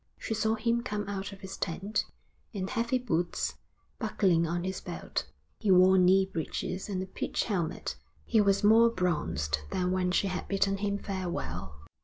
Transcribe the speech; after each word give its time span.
She 0.17 0.33
saw 0.33 0.55
him 0.55 0.81
come 0.81 1.07
out 1.07 1.31
of 1.31 1.41
his 1.41 1.55
tent, 1.55 2.05
in 2.53 2.67
heavy 2.69 2.97
boots, 2.97 3.57
buckling 3.99 4.47
on 4.47 4.63
his 4.63 4.81
belt. 4.81 5.27
He 5.59 5.69
wore 5.69 5.99
knee 5.99 6.25
breeches 6.25 6.89
and 6.89 7.03
a 7.03 7.05
pith 7.05 7.43
helmet, 7.43 7.97
and 7.99 8.23
he 8.31 8.41
was 8.41 8.63
more 8.63 8.89
bronzed 8.89 9.59
than 9.69 9.91
when 9.91 10.09
she 10.09 10.25
had 10.25 10.47
bidden 10.47 10.77
him 10.77 10.97
farewell. 10.97 11.81